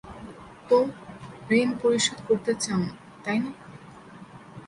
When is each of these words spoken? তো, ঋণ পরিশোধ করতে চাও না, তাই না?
তো, 0.69 0.77
ঋণ 1.51 1.69
পরিশোধ 1.81 2.17
করতে 2.27 2.51
চাও 2.55 2.77
না, 2.81 2.89
তাই 3.23 3.37
না? 3.39 3.51